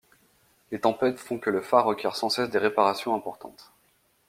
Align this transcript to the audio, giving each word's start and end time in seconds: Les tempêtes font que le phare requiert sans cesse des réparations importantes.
Les 0.71 0.79
tempêtes 0.81 1.19
font 1.19 1.37
que 1.37 1.51
le 1.51 1.61
phare 1.61 1.85
requiert 1.85 2.15
sans 2.15 2.31
cesse 2.31 2.49
des 2.49 2.57
réparations 2.57 3.13
importantes. 3.13 3.71